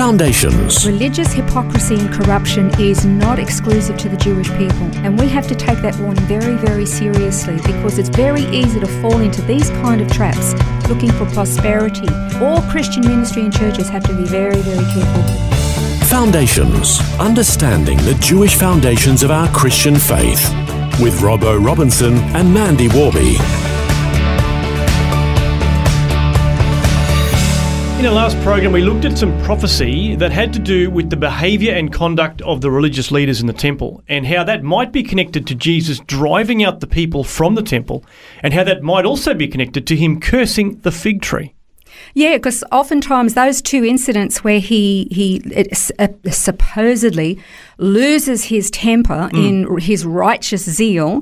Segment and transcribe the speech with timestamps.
[0.00, 0.86] Foundations.
[0.86, 5.54] Religious hypocrisy and corruption is not exclusive to the Jewish people, and we have to
[5.54, 10.00] take that warning very, very seriously because it's very easy to fall into these kind
[10.00, 10.54] of traps
[10.88, 12.08] looking for prosperity.
[12.40, 15.22] All Christian ministry and churches have to be very, very careful.
[16.06, 16.98] Foundations.
[17.20, 20.48] Understanding the Jewish foundations of our Christian faith.
[20.98, 23.36] With Robbo Robinson and Mandy Warby.
[28.00, 31.18] In our last program, we looked at some prophecy that had to do with the
[31.18, 35.02] behaviour and conduct of the religious leaders in the temple and how that might be
[35.02, 38.02] connected to Jesus driving out the people from the temple
[38.42, 41.54] and how that might also be connected to him cursing the fig tree.
[42.14, 47.38] Yeah, because oftentimes those two incidents where he he it, uh, supposedly
[47.76, 51.20] loses his temper in his righteous zeal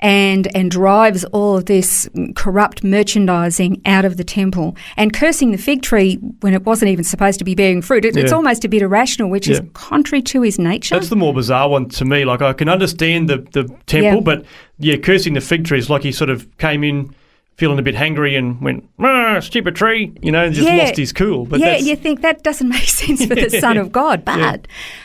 [0.00, 5.58] and and drives all of this corrupt merchandising out of the temple and cursing the
[5.58, 8.04] fig tree when it wasn't even supposed to be bearing fruit.
[8.04, 10.94] It, It's almost a bit irrational, which is contrary to his nature.
[10.94, 12.24] That's the more bizarre one to me.
[12.24, 14.20] Like, I can understand the, the temple, Yeah.
[14.20, 14.44] but
[14.78, 17.14] yeah, cursing the fig tree is like he sort of came in
[17.56, 21.12] feeling a bit hangry and went, ah, stupid tree, you know, and just lost his
[21.12, 21.44] cool.
[21.44, 24.24] But yeah, you think that doesn't make sense for the Son of God.
[24.24, 24.56] But Yeah.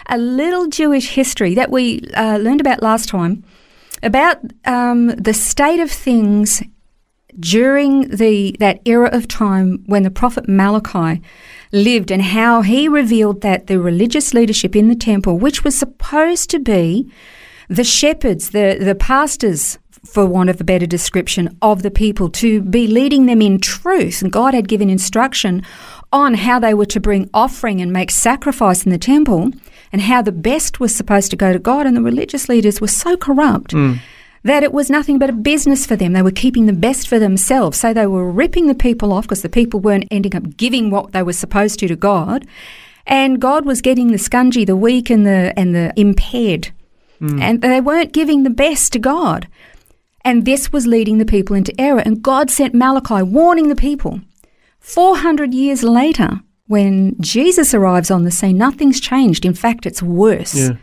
[0.08, 3.44] a little Jewish history that we uh, learned about last time
[4.04, 6.62] about um, the state of things
[7.40, 11.22] during the that era of time when the prophet Malachi
[11.72, 16.50] lived and how he revealed that the religious leadership in the temple, which was supposed
[16.52, 17.12] to be
[17.70, 22.62] the shepherds, the, the pastors, for want of a better description, of the people, to
[22.62, 24.22] be leading them in truth.
[24.22, 25.64] And God had given instruction
[26.14, 29.52] on how they were to bring offering and make sacrifice in the temple,
[29.92, 31.86] and how the best was supposed to go to God.
[31.86, 34.00] And the religious leaders were so corrupt mm.
[34.44, 36.14] that it was nothing but a business for them.
[36.14, 37.80] They were keeping the best for themselves.
[37.80, 41.12] So they were ripping the people off because the people weren't ending up giving what
[41.12, 42.48] they were supposed to to God.
[43.06, 46.72] And God was getting the scungy, the weak, and the and the impaired.
[47.20, 47.42] Mm.
[47.42, 49.48] And they weren't giving the best to God.
[50.26, 52.00] And this was leading the people into error.
[52.00, 54.22] And God sent Malachi warning the people.
[54.84, 59.46] 400 years later, when Jesus arrives on the scene, nothing's changed.
[59.46, 60.56] In fact, it's worse.
[60.56, 60.76] Yeah.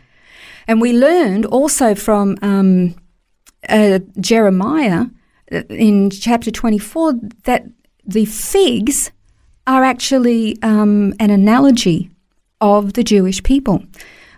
[0.67, 2.95] And we learned also from um,
[3.69, 5.05] uh, Jeremiah
[5.51, 7.13] uh, in chapter 24
[7.43, 7.65] that
[8.03, 9.11] the figs
[9.67, 12.09] are actually um, an analogy
[12.59, 13.83] of the Jewish people.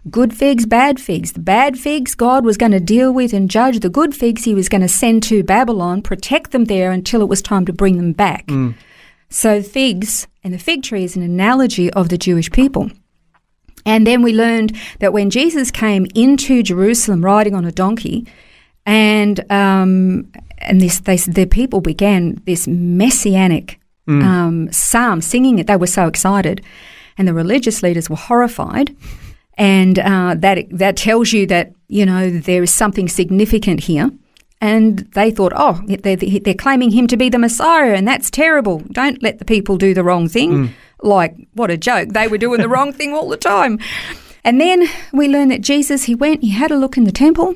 [0.10, 1.32] Good figs, bad figs.
[1.32, 3.80] The bad figs God was going to deal with and judge.
[3.80, 7.30] The good figs he was going to send to Babylon, protect them there until it
[7.30, 8.46] was time to bring them back.
[9.34, 12.92] So figs and the fig tree is an analogy of the Jewish people.
[13.84, 18.28] And then we learned that when Jesus came into Jerusalem riding on a donkey,
[18.86, 25.66] and um, and this they, the people began this messianic um, psalm, singing it.
[25.66, 26.62] They were so excited,
[27.18, 28.96] and the religious leaders were horrified.
[29.58, 34.12] And uh, that that tells you that you know there is something significant here.
[34.64, 38.80] And they thought, oh, they're, they're claiming him to be the Messiah, and that's terrible.
[38.94, 40.52] Don't let the people do the wrong thing.
[40.52, 40.70] Mm.
[41.02, 42.14] Like, what a joke.
[42.14, 43.78] They were doing the wrong thing all the time.
[44.46, 47.56] And then we learn that Jesus, he went, he had a look in the temple,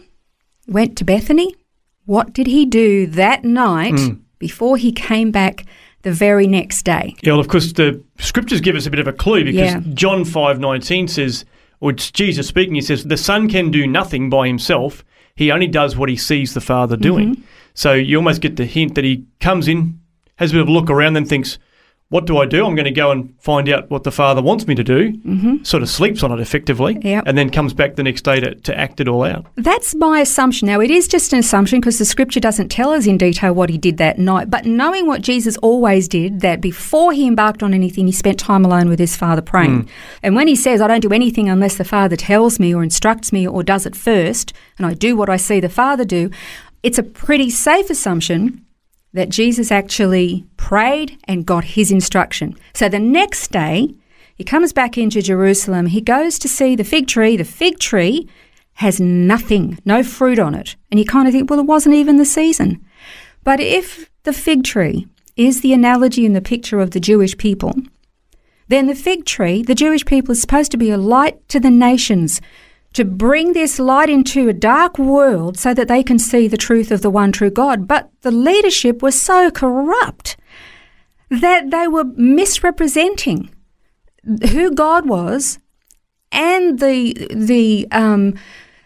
[0.68, 1.56] went to Bethany.
[2.04, 4.20] What did he do that night mm.
[4.38, 5.66] before he came back
[6.02, 7.16] the very next day?
[7.22, 9.82] Yeah, well, of course, the scriptures give us a bit of a clue because Yeah.
[9.94, 11.46] John five nineteen says,
[11.80, 12.76] or it's Jesus speaking.
[12.76, 15.06] He says, "The Son can do nothing by himself;
[15.38, 17.42] he only does what he sees the Father doing." Mm-hmm.
[17.74, 20.00] So you almost get the hint that he comes in,
[20.36, 21.60] has a bit of a look around, then thinks,
[22.10, 22.66] "What do I do?
[22.66, 25.64] I'm going to go and find out what the Father wants me to do." Mm-hmm.
[25.64, 27.24] Sort of sleeps on it effectively, Yep.
[27.28, 29.46] and then comes back the next day to, to act it all out.
[29.56, 30.68] That's my assumption.
[30.68, 33.70] Now, it is just an assumption because the scripture doesn't tell us in detail what
[33.70, 34.50] he did that night.
[34.50, 38.64] But knowing what Jesus always did, that before he embarked on anything, he spent time
[38.64, 39.90] alone with his Father praying.
[40.24, 43.34] And when he says, I don't do anything unless the Father tells me or instructs
[43.34, 46.30] me or does it first, and I do what I see the Father do,
[46.84, 48.64] it's a pretty safe assumption
[49.14, 52.56] that Jesus actually prayed and got his instruction.
[52.74, 53.96] So the next day,
[54.36, 55.88] he comes back into Jerusalem.
[55.88, 57.38] He goes to see the fig tree.
[57.38, 58.30] The fig tree
[58.74, 60.76] has nothing, no fruit on it.
[60.92, 62.86] And you kind of think, well, it wasn't even the season.
[63.44, 67.74] But if the fig tree is the analogy and the picture of the Jewish people,
[68.68, 71.72] then the fig tree, the Jewish people, is supposed to be a light to the
[71.72, 72.42] nations,
[72.98, 76.90] to bring this light into a dark world so that they can see the truth
[76.92, 77.88] of the one true God.
[77.88, 80.36] But the leadership was so corrupt
[81.30, 83.50] that they were misrepresenting
[84.52, 85.60] who God was
[86.32, 88.34] and the the um,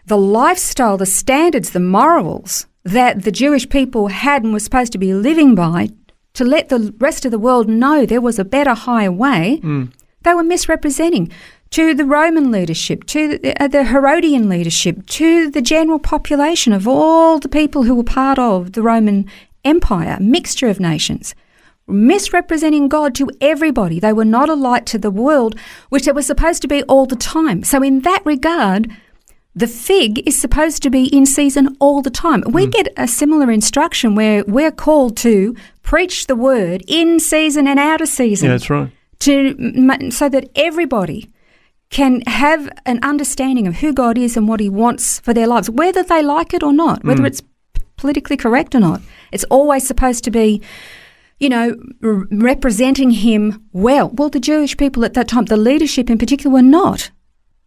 [0.06, 4.98] the lifestyle, the standards, the morals that the Jewish people had and were supposed to
[4.98, 5.88] be living by
[6.34, 9.92] to let the rest of the world know there was a better, higher way, Mm.
[10.22, 11.30] they were misrepresenting
[11.72, 16.86] to the Roman leadership, to the, uh, the Herodian leadership, to the general population of
[16.86, 19.26] all the people who were part of the Roman
[19.64, 21.34] Empire, mixture of nations.
[21.88, 23.98] Misrepresenting God to everybody.
[23.98, 25.58] They were not a light to the world,
[25.88, 27.64] which they were supposed to be all the time.
[27.64, 28.90] So, in that regard,
[29.54, 32.42] the fig is supposed to be in season all the time.
[32.46, 37.78] We get a similar instruction where we're called to preach the word in season and
[37.78, 38.90] out of season Yeah, that's right.
[39.20, 41.28] to so that everybody
[41.92, 45.70] can have an understanding of who God is and what He wants for their lives,
[45.70, 47.26] whether they like it or not, whether mm.
[47.26, 47.42] it's
[47.96, 49.00] politically correct or not.
[49.30, 50.62] It's always supposed to be,
[51.38, 54.08] you know, r- representing Him well.
[54.08, 57.10] Well, the Jewish people at that time, the leadership in particular, were not.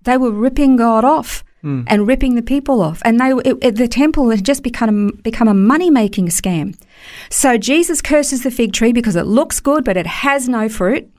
[0.01, 1.43] They were ripping God off.
[1.63, 1.85] Mm.
[1.87, 5.47] And ripping the people off, and they it, it- the temple had just become become
[5.47, 6.77] a money making scam.
[7.31, 11.09] So Jesus curses the fig tree because it looks good, but it has no fruit.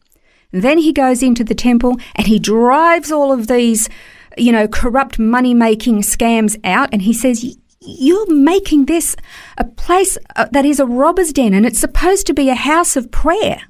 [0.63, 3.89] Then he goes into the temple and he drives all of these,
[4.37, 6.89] you know, corrupt money making scams out.
[6.93, 9.17] And he says, You're making this
[9.59, 12.97] a place uh, that is a robber's den and it's supposed to be a house
[12.97, 13.61] of prayer.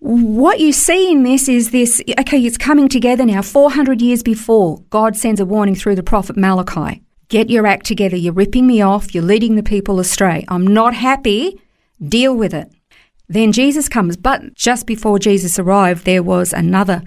[0.00, 3.42] What you see in this is this okay, it's coming together now.
[3.42, 8.16] 400 years before, God sends a warning through the prophet Malachi Get your act together.
[8.16, 9.14] You're ripping me off.
[9.14, 10.44] You're leading the people astray.
[10.48, 11.62] I'm not happy.
[12.02, 12.72] Deal with it.
[13.30, 17.00] Then Jesus comes, but just before Jesus arrived, there was another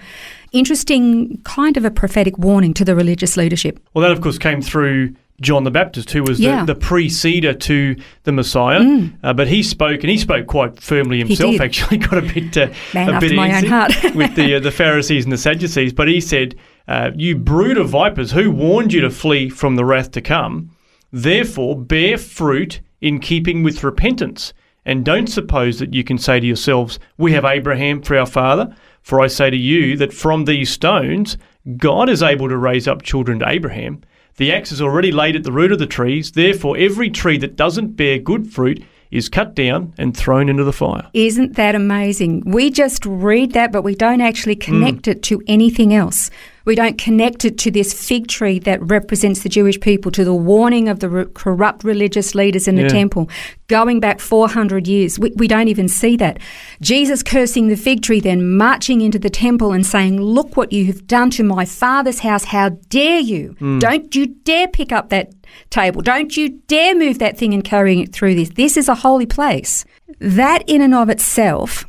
[0.53, 3.77] interesting kind of a prophetic warning to the religious leadership.
[3.93, 6.61] Well, that of course came through John the Baptist, who was Yeah.
[6.61, 6.67] Mm.
[6.67, 9.09] the, the preceder to the Messiah.
[9.21, 11.59] Uh, but he spoke, and he spoke quite firmly himself.
[11.59, 13.91] Actually, got a bit uh, Man a bit my own heart.
[14.15, 15.91] with the uh, the Pharisees and the Sadducees.
[15.91, 16.55] But he said,
[16.87, 20.71] uh, "You brood of vipers, who warned you to flee from the wrath to come?
[21.11, 24.53] Therefore, bear fruit in keeping with repentance."
[24.85, 28.75] And don't suppose that you can say to yourselves, We have Abraham for our father.
[29.01, 31.38] For I say to you that from these stones,
[31.77, 34.01] God is able to raise up children to Abraham.
[34.38, 36.31] The axe is already laid at the root of the trees.
[36.31, 40.74] Therefore, every tree that doesn't bear good fruit is cut down and thrown into the
[40.74, 41.07] fire.
[41.13, 42.41] Isn't that amazing?
[42.45, 44.62] We just read that, but we don't actually mm.
[44.62, 46.31] connect it to anything else.
[46.65, 50.33] We don't connect it to this fig tree that represents the Jewish people, to the
[50.33, 52.88] warning of the re- corrupt religious leaders in the Yeah.
[52.89, 53.30] temple,
[53.68, 55.19] going back 400 years.
[55.19, 56.39] We, we don't even see that.
[56.81, 60.86] Jesus cursing the fig tree, then marching into the temple and saying, Look what you
[60.86, 62.45] have done to my father's house.
[62.45, 63.56] How dare you?
[63.59, 63.80] Hmm.
[63.80, 65.33] Don't you dare pick up that
[65.69, 66.01] table.
[66.01, 68.50] Don't you dare move that thing and carrying it through this.
[68.50, 69.86] This is a holy place.
[70.19, 71.86] That in and of itself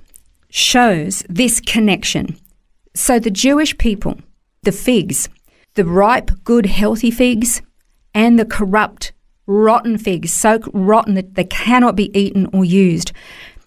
[0.50, 2.36] shows this connection.
[2.94, 4.18] So the Jewish people,
[4.64, 5.28] the figs,
[5.74, 7.62] the ripe, good, healthy figs,
[8.14, 9.12] and the corrupt,
[9.46, 13.12] rotten figs, so rotten that they cannot be eaten or used.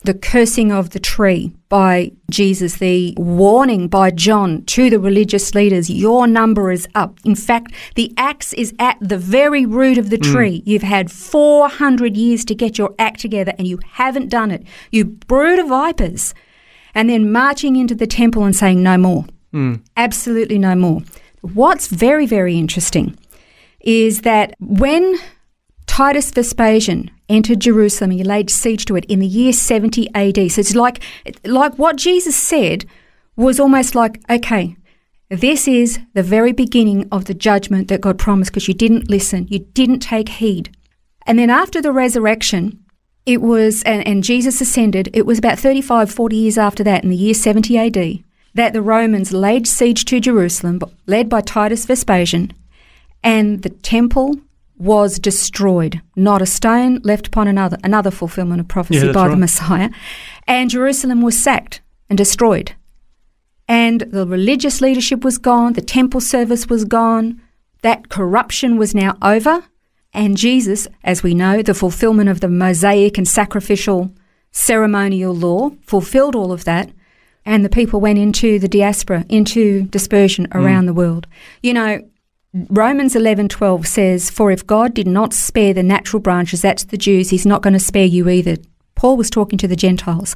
[0.04, 5.90] The cursing of the tree by Jesus, the warning by John to the religious leaders,
[5.90, 7.20] your number is up.
[7.26, 10.32] In fact, the axe is at the very root of the hmm.
[10.32, 10.64] tree.
[10.66, 14.66] You've had 400 years to get your act together and you haven't done it.
[14.92, 16.34] You brood of vipers.
[16.94, 19.26] And then marching into the temple and saying, no more.
[19.96, 21.02] Absolutely no more.
[21.42, 23.18] What's very, very interesting
[23.82, 25.18] is that when
[25.86, 30.52] Titus Vespasian entered Jerusalem and he laid siege to it in the year 70 AD,
[30.52, 31.02] so it's like,
[31.46, 32.86] like what Jesus said
[33.36, 34.76] was almost like, okay,
[35.30, 39.48] this is the very beginning of the judgment that God promised because you didn't listen,
[39.50, 40.76] you didn't take heed.
[41.26, 42.84] And then after the resurrection,
[43.26, 47.10] it was, and, and Jesus ascended, it was about 35, 40 years after that, in
[47.10, 48.24] the year 70 AD,
[48.54, 52.54] that the Romans laid siege to Jerusalem, led by Titus Vespasian,
[53.24, 54.38] and the temple
[54.78, 56.02] was destroyed.
[56.16, 59.36] Not a stone left upon another, another fulfillment of prophecy Yeah, by the.
[59.36, 59.90] Messiah.
[60.48, 62.74] And Jerusalem was sacked and destroyed.
[63.68, 67.42] And the religious leadership was gone, the temple service was gone,
[67.82, 69.64] that corruption was now over.
[70.14, 74.12] And Jesus, as we know, the fulfillment of the Mosaic and sacrificial
[74.52, 76.90] ceremonial law, fulfilled all of that.
[77.48, 80.58] And the people went into the diaspora, into dispersion hmm.
[80.58, 81.26] around the world.
[81.64, 82.02] You know,
[82.70, 87.30] Romans 11:12 says, "For if God did not spare the natural branches, that's the Jews,
[87.30, 88.58] he's not going to spare you either."
[88.96, 90.36] Paul was talking to the Gentiles.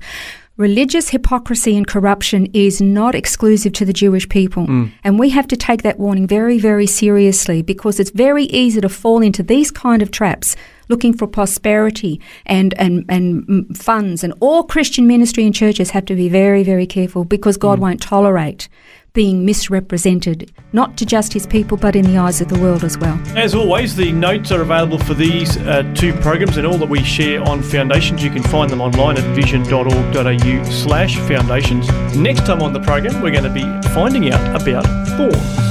[0.58, 4.66] religious hypocrisy and corruption is not exclusive to the Jewish people.
[4.66, 4.86] Hmm.
[5.04, 8.90] And we have to take that warning very, very seriously because it's very easy to
[8.90, 10.56] fall into these kind of traps
[10.92, 14.24] looking for prosperity and, and, and mm, funds.
[14.24, 18.02] And all Christian ministry and churches have to be very, very careful because God won't
[18.02, 18.70] tolerate
[19.14, 22.98] being misrepresented, not to just his people, but in the eyes of the world as
[22.98, 23.20] well.
[23.36, 27.04] As always, the notes are available for these uh, two programs and all that we
[27.04, 28.24] share on Foundations.
[28.24, 31.90] You can find them online at vision.org.au slash foundations.
[32.16, 34.86] Next time on the program, we're going to be finding out about
[35.18, 35.71] thorns.